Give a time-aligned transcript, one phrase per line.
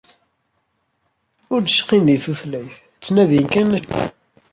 [1.53, 4.17] Ur d-cqin deg tutlayt, ttnadin kan acu ara ččen.